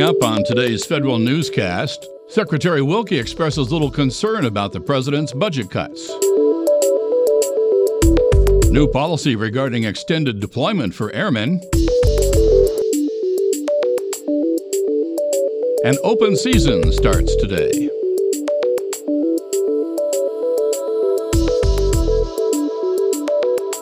Coming 0.00 0.16
up 0.16 0.22
on 0.22 0.44
today's 0.44 0.86
federal 0.86 1.18
newscast, 1.18 2.08
Secretary 2.26 2.80
Wilkie 2.80 3.18
expresses 3.18 3.70
little 3.70 3.90
concern 3.90 4.46
about 4.46 4.72
the 4.72 4.80
president's 4.80 5.34
budget 5.34 5.70
cuts. 5.70 6.08
New 8.70 8.88
policy 8.90 9.36
regarding 9.36 9.84
extended 9.84 10.40
deployment 10.40 10.94
for 10.94 11.12
airmen. 11.12 11.60
An 15.84 15.98
open 16.02 16.34
season 16.34 16.90
starts 16.92 17.36
today. 17.36 17.90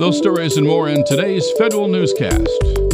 Those 0.00 0.18
stories 0.18 0.56
and 0.56 0.66
more 0.66 0.88
in 0.88 1.04
today's 1.04 1.48
federal 1.52 1.86
newscast. 1.86 2.87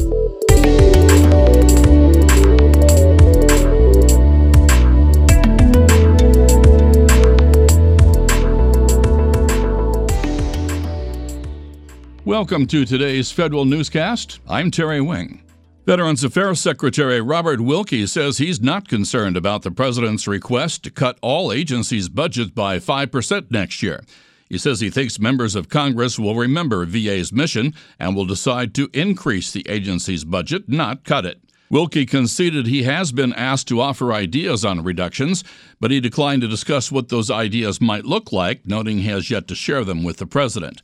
Welcome 12.35 12.67
to 12.67 12.85
today's 12.85 13.31
federal 13.31 13.65
newscast. 13.65 14.41
I'm 14.49 14.73
Terry 14.73 15.01
Wing. 15.01 15.45
Veterans 15.87 16.25
Affairs 16.25 16.59
Secretary 16.59 17.21
Robert 17.21 17.61
Wilkie 17.61 18.09
says 18.09 18.39
he's 18.39 18.61
not 18.61 18.89
concerned 18.89 19.37
about 19.37 19.63
the 19.63 19.71
president's 19.71 20.27
request 20.27 20.83
to 20.83 20.91
cut 20.91 21.17
all 21.23 21.53
agencies' 21.53 22.09
budgets 22.09 22.51
by 22.51 22.81
5% 22.81 23.53
next 23.53 23.85
year. 23.85 24.03
He 24.49 24.59
says 24.59 24.81
he 24.81 24.91
thinks 24.91 25.21
members 25.21 25.55
of 25.55 25.69
Congress 25.69 26.19
will 26.19 26.35
remember 26.35 26.85
VA's 26.85 27.33
mission 27.33 27.73
and 28.01 28.17
will 28.17 28.27
decide 28.27 28.75
to 28.75 28.91
increase 28.93 29.53
the 29.53 29.65
agency's 29.69 30.25
budget, 30.25 30.69
not 30.69 31.05
cut 31.05 31.25
it. 31.25 31.41
Wilkie 31.71 32.05
conceded 32.05 32.67
he 32.67 32.83
has 32.83 33.13
been 33.13 33.33
asked 33.35 33.69
to 33.69 33.81
offer 33.81 34.13
ideas 34.13 34.65
on 34.65 34.83
reductions, 34.83 35.45
but 35.79 35.93
he 35.93 36.01
declined 36.01 36.43
to 36.43 36.49
discuss 36.49 36.91
what 36.91 37.11
those 37.11 37.31
ideas 37.31 37.81
might 37.81 38.05
look 38.05 38.33
like, 38.33 38.67
noting 38.67 38.99
he 38.99 39.09
has 39.09 39.31
yet 39.31 39.47
to 39.47 39.55
share 39.55 39.85
them 39.85 40.03
with 40.03 40.17
the 40.17 40.27
president. 40.27 40.83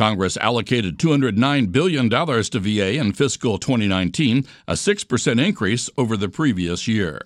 Congress 0.00 0.38
allocated 0.38 0.96
$209 0.96 1.70
billion 1.70 2.08
to 2.08 2.58
VA 2.58 2.94
in 2.94 3.12
fiscal 3.12 3.58
2019, 3.58 4.46
a 4.66 4.72
6% 4.72 5.46
increase 5.46 5.90
over 5.98 6.16
the 6.16 6.30
previous 6.30 6.88
year. 6.88 7.20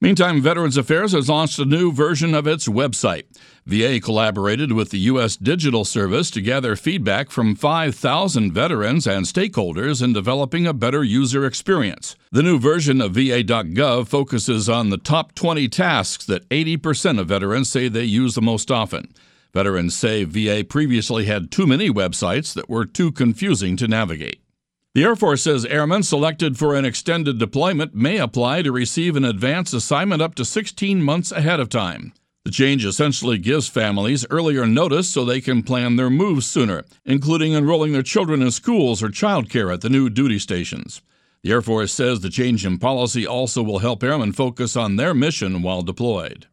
Meantime, 0.00 0.40
Veterans 0.40 0.76
Affairs 0.76 1.10
has 1.14 1.28
launched 1.28 1.58
a 1.58 1.64
new 1.64 1.90
version 1.90 2.32
of 2.32 2.46
its 2.46 2.68
website. 2.68 3.24
VA 3.66 3.98
collaborated 3.98 4.70
with 4.70 4.90
the 4.90 5.00
U.S. 5.00 5.36
Digital 5.36 5.84
Service 5.84 6.30
to 6.30 6.40
gather 6.40 6.76
feedback 6.76 7.32
from 7.32 7.56
5,000 7.56 8.52
veterans 8.52 9.08
and 9.08 9.26
stakeholders 9.26 10.00
in 10.00 10.12
developing 10.12 10.64
a 10.64 10.72
better 10.72 11.02
user 11.02 11.44
experience. 11.44 12.14
The 12.30 12.44
new 12.44 12.60
version 12.60 13.00
of 13.00 13.14
VA.gov 13.14 14.06
focuses 14.06 14.68
on 14.68 14.90
the 14.90 14.96
top 14.96 15.34
20 15.34 15.68
tasks 15.68 16.24
that 16.26 16.48
80% 16.50 17.18
of 17.18 17.26
veterans 17.26 17.68
say 17.68 17.88
they 17.88 18.04
use 18.04 18.36
the 18.36 18.42
most 18.42 18.70
often. 18.70 19.12
Veterans 19.52 19.94
say 19.94 20.24
VA 20.24 20.64
previously 20.64 21.26
had 21.26 21.50
too 21.50 21.66
many 21.66 21.90
websites 21.90 22.54
that 22.54 22.70
were 22.70 22.86
too 22.86 23.12
confusing 23.12 23.76
to 23.76 23.86
navigate. 23.86 24.40
The 24.94 25.04
Air 25.04 25.16
Force 25.16 25.42
says 25.42 25.64
airmen 25.64 26.02
selected 26.02 26.58
for 26.58 26.74
an 26.74 26.84
extended 26.84 27.38
deployment 27.38 27.94
may 27.94 28.18
apply 28.18 28.62
to 28.62 28.72
receive 28.72 29.16
an 29.16 29.24
advance 29.24 29.72
assignment 29.72 30.20
up 30.20 30.34
to 30.34 30.44
16 30.44 31.02
months 31.02 31.32
ahead 31.32 31.60
of 31.60 31.68
time. 31.68 32.12
The 32.44 32.50
change 32.50 32.84
essentially 32.84 33.38
gives 33.38 33.68
families 33.68 34.26
earlier 34.28 34.66
notice 34.66 35.08
so 35.08 35.24
they 35.24 35.40
can 35.40 35.62
plan 35.62 35.96
their 35.96 36.10
moves 36.10 36.46
sooner, 36.46 36.84
including 37.04 37.54
enrolling 37.54 37.92
their 37.92 38.02
children 38.02 38.42
in 38.42 38.50
schools 38.50 39.02
or 39.02 39.08
childcare 39.08 39.72
at 39.72 39.80
the 39.80 39.88
new 39.88 40.10
duty 40.10 40.38
stations. 40.38 41.02
The 41.42 41.52
Air 41.52 41.62
Force 41.62 41.92
says 41.92 42.20
the 42.20 42.30
change 42.30 42.66
in 42.66 42.78
policy 42.78 43.26
also 43.26 43.62
will 43.62 43.78
help 43.78 44.02
airmen 44.02 44.32
focus 44.32 44.76
on 44.76 44.96
their 44.96 45.14
mission 45.14 45.62
while 45.62 45.82
deployed. 45.82 46.48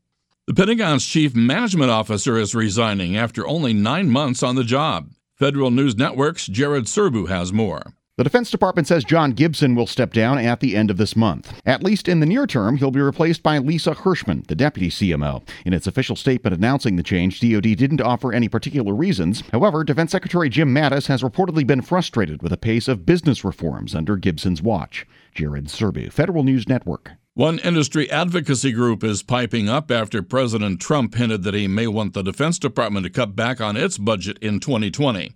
The 0.49 0.55
Pentagon's 0.55 1.05
chief 1.05 1.35
management 1.35 1.91
officer 1.91 2.35
is 2.35 2.55
resigning 2.55 3.15
after 3.15 3.47
only 3.47 3.71
nine 3.71 4.09
months 4.09 4.41
on 4.41 4.55
the 4.55 4.63
job. 4.63 5.11
Federal 5.35 5.69
News 5.69 5.95
Network's 5.95 6.47
Jared 6.47 6.85
Serbu 6.85 7.29
has 7.29 7.53
more. 7.53 7.83
The 8.17 8.23
Defense 8.23 8.49
Department 8.49 8.87
says 8.87 9.03
John 9.03 9.33
Gibson 9.33 9.75
will 9.75 9.85
step 9.85 10.11
down 10.11 10.39
at 10.39 10.59
the 10.59 10.75
end 10.75 10.89
of 10.89 10.97
this 10.97 11.15
month. 11.15 11.53
At 11.67 11.83
least 11.83 12.07
in 12.07 12.19
the 12.19 12.25
near 12.25 12.47
term, 12.47 12.77
he'll 12.77 12.89
be 12.89 12.99
replaced 12.99 13.43
by 13.43 13.59
Lisa 13.59 13.93
Hershman, 13.93 14.43
the 14.47 14.55
deputy 14.55 14.89
CMO. 14.89 15.47
In 15.65 15.73
its 15.73 15.85
official 15.85 16.15
statement 16.15 16.55
announcing 16.55 16.95
the 16.95 17.03
change, 17.03 17.39
DoD 17.41 17.77
didn't 17.77 18.01
offer 18.01 18.33
any 18.33 18.49
particular 18.49 18.95
reasons. 18.95 19.43
However, 19.51 19.83
Defense 19.83 20.11
Secretary 20.11 20.49
Jim 20.49 20.73
Mattis 20.73 21.05
has 21.05 21.21
reportedly 21.21 21.65
been 21.65 21.83
frustrated 21.83 22.41
with 22.41 22.49
the 22.49 22.57
pace 22.57 22.87
of 22.87 23.05
business 23.05 23.45
reforms 23.45 23.93
under 23.93 24.17
Gibson's 24.17 24.63
watch. 24.63 25.05
Jared 25.35 25.65
Serbu, 25.65 26.11
Federal 26.11 26.41
News 26.41 26.67
Network. 26.67 27.11
One 27.39 27.59
industry 27.59 28.11
advocacy 28.11 28.73
group 28.73 29.01
is 29.01 29.23
piping 29.23 29.69
up 29.69 29.91
after 29.91 30.21
President 30.21 30.81
Trump 30.81 31.15
hinted 31.15 31.43
that 31.43 31.53
he 31.53 31.69
may 31.69 31.87
want 31.87 32.13
the 32.13 32.21
Defense 32.21 32.59
Department 32.59 33.05
to 33.05 33.09
cut 33.09 33.33
back 33.33 33.61
on 33.61 33.77
its 33.77 33.97
budget 33.97 34.37
in 34.39 34.59
2020. 34.59 35.31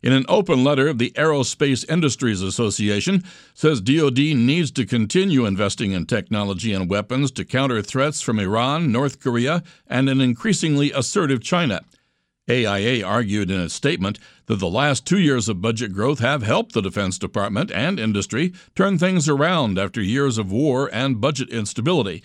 In 0.00 0.12
an 0.12 0.24
open 0.28 0.62
letter, 0.62 0.92
the 0.92 1.10
Aerospace 1.16 1.84
Industries 1.90 2.42
Association 2.42 3.24
says 3.54 3.80
DoD 3.80 4.18
needs 4.18 4.70
to 4.70 4.86
continue 4.86 5.46
investing 5.46 5.90
in 5.90 6.06
technology 6.06 6.72
and 6.72 6.88
weapons 6.88 7.32
to 7.32 7.44
counter 7.44 7.82
threats 7.82 8.20
from 8.20 8.38
Iran, 8.38 8.92
North 8.92 9.18
Korea, 9.18 9.64
and 9.88 10.08
an 10.08 10.20
increasingly 10.20 10.92
assertive 10.92 11.42
China. 11.42 11.80
AIA 12.48 13.06
argued 13.06 13.50
in 13.50 13.60
a 13.60 13.68
statement 13.68 14.18
that 14.46 14.58
the 14.58 14.68
last 14.68 15.06
two 15.06 15.18
years 15.18 15.48
of 15.48 15.60
budget 15.60 15.92
growth 15.92 16.20
have 16.20 16.42
helped 16.42 16.72
the 16.72 16.80
Defense 16.80 17.18
Department 17.18 17.70
and 17.70 18.00
industry 18.00 18.52
turn 18.74 18.98
things 18.98 19.28
around 19.28 19.78
after 19.78 20.00
years 20.00 20.38
of 20.38 20.50
war 20.50 20.88
and 20.92 21.20
budget 21.20 21.50
instability. 21.50 22.22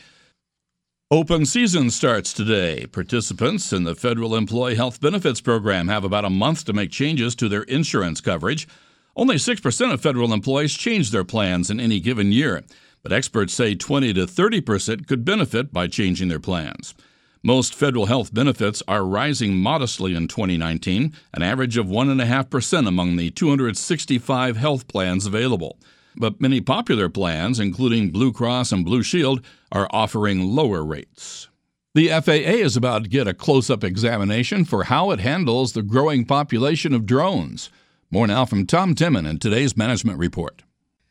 Open 1.11 1.45
season 1.45 1.91
starts 1.91 2.33
today. 2.33 2.87
Participants 2.87 3.71
in 3.71 3.83
the 3.83 3.93
Federal 3.93 4.35
Employee 4.35 4.75
Health 4.75 4.99
Benefits 4.99 5.41
Program 5.41 5.87
have 5.87 6.03
about 6.03 6.25
a 6.25 6.29
month 6.29 6.65
to 6.65 6.73
make 6.73 6.89
changes 6.89 7.35
to 7.35 7.47
their 7.47 7.63
insurance 7.63 8.19
coverage. 8.19 8.67
Only 9.15 9.35
6% 9.35 9.93
of 9.93 10.01
federal 10.01 10.33
employees 10.33 10.73
change 10.73 11.11
their 11.11 11.23
plans 11.23 11.69
in 11.69 11.79
any 11.79 11.99
given 11.99 12.31
year, 12.31 12.63
but 13.03 13.13
experts 13.13 13.53
say 13.53 13.75
20 13.75 14.13
to 14.13 14.25
30% 14.25 15.05
could 15.05 15.23
benefit 15.23 15.71
by 15.71 15.87
changing 15.87 16.29
their 16.29 16.39
plans. 16.39 16.95
Most 17.45 17.75
federal 17.75 18.05
health 18.05 18.33
benefits 18.33 18.81
are 18.87 19.03
rising 19.03 19.57
modestly 19.57 20.15
in 20.15 20.29
2019, 20.29 21.13
an 21.33 21.43
average 21.43 21.75
of 21.75 21.87
1.5% 21.87 22.87
among 22.87 23.17
the 23.17 23.31
265 23.31 24.55
health 24.55 24.87
plans 24.87 25.25
available. 25.25 25.77
But 26.15 26.39
many 26.39 26.61
popular 26.61 27.09
plans, 27.09 27.59
including 27.59 28.11
Blue 28.11 28.31
Cross 28.31 28.71
and 28.71 28.85
Blue 28.85 29.03
Shield, 29.03 29.41
are 29.73 29.89
offering 29.91 30.55
lower 30.55 30.85
rates. 30.85 31.49
The 31.93 32.07
FAA 32.07 32.63
is 32.63 32.77
about 32.77 33.03
to 33.03 33.09
get 33.09 33.27
a 33.27 33.33
close 33.33 33.69
up 33.69 33.83
examination 33.83 34.63
for 34.63 34.85
how 34.85 35.11
it 35.11 35.19
handles 35.19 35.73
the 35.73 35.83
growing 35.83 36.23
population 36.23 36.93
of 36.93 37.05
drones. 37.05 37.69
More 38.09 38.25
now 38.25 38.45
from 38.45 38.65
Tom 38.65 38.95
Temin 38.95 39.29
in 39.29 39.37
today's 39.37 39.75
management 39.75 40.17
report. 40.17 40.63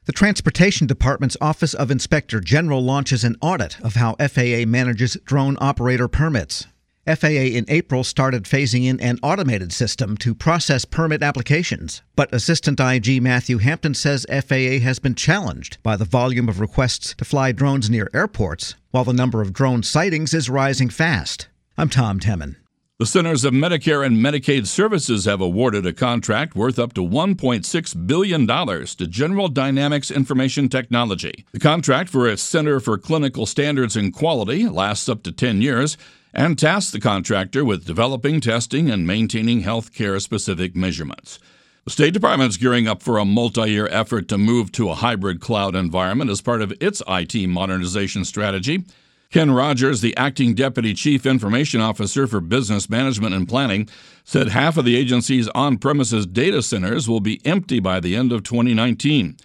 The 0.04 0.12
Transportation 0.12 0.88
Department's 0.88 1.36
Office 1.40 1.74
of 1.74 1.88
Inspector 1.88 2.40
General 2.40 2.82
launches 2.82 3.22
an 3.22 3.36
audit 3.40 3.80
of 3.82 3.94
how 3.94 4.16
FAA 4.16 4.64
manages 4.66 5.16
drone 5.24 5.56
operator 5.60 6.08
permits. 6.08 6.66
FAA 7.06 7.54
in 7.54 7.64
April 7.68 8.02
started 8.02 8.42
phasing 8.42 8.84
in 8.84 8.98
an 8.98 9.20
automated 9.22 9.72
system 9.72 10.16
to 10.16 10.34
process 10.34 10.84
permit 10.84 11.22
applications, 11.22 12.02
but 12.16 12.34
Assistant 12.34 12.80
IG 12.80 13.22
Matthew 13.22 13.58
Hampton 13.58 13.94
says 13.94 14.26
FAA 14.28 14.80
has 14.82 14.98
been 14.98 15.14
challenged 15.14 15.80
by 15.84 15.94
the 15.94 16.04
volume 16.04 16.48
of 16.48 16.58
requests 16.58 17.14
to 17.14 17.24
fly 17.24 17.52
drones 17.52 17.88
near 17.88 18.10
airports, 18.12 18.74
while 18.90 19.04
the 19.04 19.12
number 19.12 19.40
of 19.40 19.52
drone 19.52 19.84
sightings 19.84 20.34
is 20.34 20.50
rising 20.50 20.90
fast. 20.90 21.46
I'm 21.78 21.88
Tom 21.88 22.18
Temin. 22.18 22.56
The 22.98 23.06
Centers 23.06 23.44
of 23.44 23.54
Medicare 23.54 24.04
and 24.06 24.18
Medicaid 24.18 24.66
Services 24.66 25.24
have 25.24 25.40
awarded 25.40 25.86
a 25.86 25.94
contract 25.94 26.54
worth 26.54 26.78
up 26.78 26.92
to 26.92 27.00
$1.6 27.00 28.06
billion 28.06 28.46
to 28.46 29.06
General 29.08 29.48
Dynamics 29.48 30.10
Information 30.10 30.68
Technology. 30.68 31.46
The 31.52 31.58
contract 31.58 32.10
for 32.10 32.28
its 32.28 32.42
Center 32.42 32.80
for 32.80 32.98
Clinical 32.98 33.46
Standards 33.46 33.96
and 33.96 34.12
Quality 34.12 34.68
lasts 34.68 35.08
up 35.08 35.22
to 35.22 35.32
10 35.32 35.62
years 35.62 35.96
and 36.34 36.58
tasks 36.58 36.92
the 36.92 37.00
contractor 37.00 37.64
with 37.64 37.86
developing, 37.86 38.42
testing, 38.42 38.90
and 38.90 39.06
maintaining 39.06 39.62
health 39.62 39.94
care 39.94 40.20
specific 40.20 40.76
measurements. 40.76 41.38
The 41.84 41.90
State 41.90 42.12
Department 42.12 42.50
is 42.50 42.58
gearing 42.58 42.86
up 42.86 43.02
for 43.02 43.16
a 43.16 43.24
multi 43.24 43.70
year 43.70 43.88
effort 43.88 44.28
to 44.28 44.38
move 44.38 44.70
to 44.72 44.90
a 44.90 44.94
hybrid 44.94 45.40
cloud 45.40 45.74
environment 45.74 46.30
as 46.30 46.42
part 46.42 46.60
of 46.60 46.74
its 46.78 47.02
IT 47.08 47.48
modernization 47.48 48.24
strategy. 48.24 48.84
Ken 49.32 49.50
Rogers, 49.50 50.02
the 50.02 50.14
acting 50.18 50.54
deputy 50.54 50.92
chief 50.92 51.24
information 51.24 51.80
officer 51.80 52.26
for 52.26 52.42
business 52.42 52.90
management 52.90 53.34
and 53.34 53.48
planning, 53.48 53.88
said 54.24 54.48
half 54.48 54.76
of 54.76 54.84
the 54.84 54.94
agency's 54.94 55.48
on 55.48 55.78
premises 55.78 56.26
data 56.26 56.62
centers 56.62 57.08
will 57.08 57.20
be 57.20 57.40
empty 57.46 57.80
by 57.80 57.98
the 57.98 58.14
end 58.14 58.30
of 58.30 58.42
2019. 58.42 59.38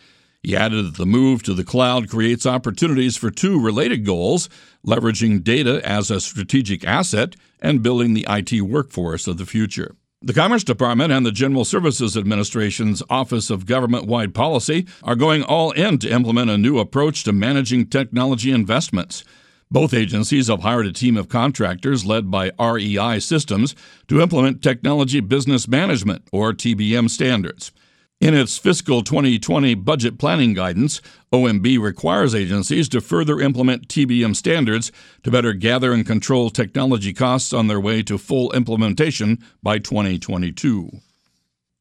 He 0.43 0.57
added 0.57 0.87
that 0.87 0.97
the 0.97 1.05
move 1.05 1.41
to 1.43 1.53
the 1.53 1.63
cloud 1.63 2.09
creates 2.09 2.45
opportunities 2.45 3.15
for 3.15 3.31
two 3.31 3.61
related 3.61 4.05
goals 4.05 4.49
leveraging 4.85 5.41
data 5.41 5.81
as 5.87 6.11
a 6.11 6.19
strategic 6.19 6.83
asset 6.83 7.37
and 7.61 7.81
building 7.81 8.13
the 8.13 8.27
IT 8.29 8.61
workforce 8.63 9.25
of 9.25 9.37
the 9.37 9.45
future. 9.45 9.95
The 10.21 10.33
Commerce 10.33 10.65
Department 10.65 11.13
and 11.13 11.25
the 11.25 11.31
General 11.31 11.63
Services 11.63 12.17
Administration's 12.17 13.01
Office 13.09 13.49
of 13.49 13.65
Government 13.65 14.05
Wide 14.05 14.35
Policy 14.35 14.85
are 15.01 15.15
going 15.15 15.43
all 15.43 15.71
in 15.71 15.97
to 15.99 16.09
implement 16.09 16.49
a 16.49 16.57
new 16.57 16.77
approach 16.77 17.23
to 17.23 17.31
managing 17.31 17.87
technology 17.87 18.51
investments. 18.51 19.23
Both 19.69 19.93
agencies 19.93 20.47
have 20.47 20.61
hired 20.61 20.85
a 20.85 20.93
team 20.93 21.17
of 21.17 21.27
contractors 21.27 22.05
led 22.05 22.31
by 22.31 22.51
REI 22.59 23.19
Systems 23.19 23.75
to 24.07 24.21
implement 24.21 24.61
Technology 24.61 25.19
Business 25.19 25.67
Management, 25.67 26.23
or 26.31 26.53
TBM, 26.53 27.09
standards. 27.09 27.71
In 28.19 28.33
its 28.33 28.57
fiscal 28.57 29.03
2020 29.03 29.75
budget 29.75 30.17
planning 30.17 30.53
guidance, 30.53 31.01
OMB 31.31 31.79
requires 31.79 32.33
agencies 32.33 32.89
to 32.89 33.01
further 33.01 33.39
implement 33.41 33.89
TBM 33.89 34.35
standards 34.35 34.91
to 35.21 35.29
better 35.29 35.53
gather 35.53 35.93
and 35.93 36.05
control 36.05 36.49
technology 36.49 37.13
costs 37.13 37.53
on 37.53 37.67
their 37.67 37.79
way 37.79 38.01
to 38.01 38.17
full 38.17 38.51
implementation 38.53 39.37
by 39.61 39.77
2022. 39.77 40.89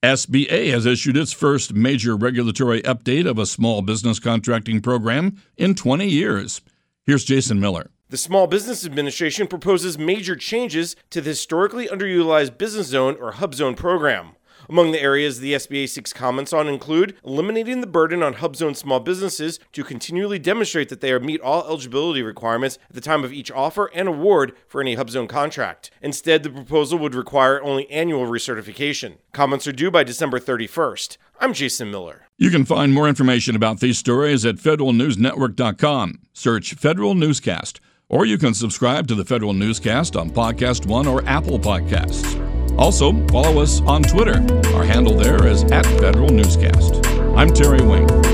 SBA 0.03 0.71
has 0.73 0.85
issued 0.85 1.17
its 1.17 1.33
first 1.33 1.73
major 1.73 2.17
regulatory 2.17 2.83
update 2.83 3.27
of 3.27 3.39
a 3.39 3.47
small 3.47 3.81
business 3.81 4.19
contracting 4.19 4.83
program 4.83 5.41
in 5.57 5.75
20 5.75 6.07
years. 6.07 6.61
Here's 7.07 7.23
Jason 7.23 7.61
Miller. 7.61 7.93
The 8.09 8.17
Small 8.17 8.49
Business 8.49 8.85
Administration 8.85 9.47
proposes 9.47 9.97
major 9.97 10.35
changes 10.35 10.97
to 11.11 11.21
the 11.21 11.31
historically 11.31 11.87
underutilized 11.87 12.59
Business 12.59 12.89
Zone 12.89 13.17
or 13.21 13.31
Hub 13.33 13.55
Zone 13.55 13.77
program. 13.77 14.36
Among 14.69 14.93
the 14.93 15.01
areas 15.01 15.41
the 15.41 15.55
SBA 15.55 15.89
seeks 15.89 16.13
comments 16.13 16.53
on 16.53 16.69
include 16.69 17.17
eliminating 17.25 17.81
the 17.81 17.87
burden 17.87 18.23
on 18.23 18.35
HubZone 18.35 18.77
small 18.77 19.01
businesses 19.01 19.59
to 19.73 19.85
continually 19.85 20.39
demonstrate 20.39 20.89
that 20.89 21.01
they 21.01 21.17
meet 21.19 21.41
all 21.41 21.67
eligibility 21.67 22.23
requirements 22.23 22.79
at 22.89 22.95
the 22.95 23.01
time 23.01 23.25
of 23.25 23.33
each 23.33 23.51
offer 23.51 23.91
and 23.95 24.09
award 24.09 24.53
for 24.67 24.81
any 24.81 24.97
HubZone 24.97 25.29
contract. 25.29 25.91
Instead, 26.03 26.43
the 26.43 26.51
proposal 26.51 26.99
would 26.99 27.15
require 27.15 27.63
only 27.63 27.91
annual 27.91 28.27
recertification. 28.27 29.17
Comments 29.33 29.67
are 29.67 29.73
due 29.73 29.91
by 29.91 30.05
December 30.05 30.39
31st. 30.39 31.17
I'm 31.41 31.53
Jason 31.53 31.91
Miller. 31.91 32.27
You 32.39 32.51
can 32.51 32.65
find 32.65 32.93
more 32.93 33.09
information 33.09 33.57
about 33.57 33.81
these 33.81 33.99
stories 33.99 34.45
at 34.45 34.57
federalnewsnetwork.com. 34.57 36.21
Search 36.33 36.75
Federal 36.75 37.15
Newscast, 37.15 37.81
or 38.09 38.27
you 38.27 38.39
can 38.39 38.55
subscribe 38.55 39.07
to 39.09 39.15
the 39.15 39.25
Federal 39.25 39.53
Newscast 39.53 40.17
on 40.17 40.31
Podcast 40.31 40.87
One 40.87 41.07
or 41.07 41.25
Apple 41.27 41.59
Podcasts. 41.59 42.56
Also, 42.79 43.13
follow 43.29 43.63
us 43.63 43.81
on 43.83 44.03
Twitter. 44.03 44.45
Our 44.75 44.85
handle 44.85 45.15
there 45.15 45.47
is 45.47 45.65
at 45.65 45.87
Federal 45.87 46.29
Newscast. 46.29 47.07
I'm 47.37 47.53
Terry 47.53 47.81
Wing. 47.81 48.26